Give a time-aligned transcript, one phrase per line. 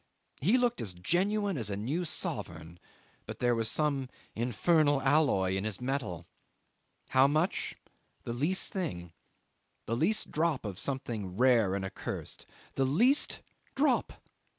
[0.41, 2.79] He looked as genuine as a new sovereign,
[3.27, 6.25] but there was some infernal alloy in his metal.
[7.09, 7.75] How much?
[8.23, 9.13] The least thing
[9.85, 13.43] the least drop of something rare and accursed; the least
[13.75, 14.13] drop!